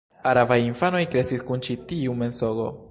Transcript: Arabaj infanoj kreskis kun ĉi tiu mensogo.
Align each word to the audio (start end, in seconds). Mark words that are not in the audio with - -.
Arabaj 0.29 0.57
infanoj 0.69 1.03
kreskis 1.11 1.45
kun 1.51 1.63
ĉi 1.69 1.79
tiu 1.93 2.21
mensogo. 2.25 2.73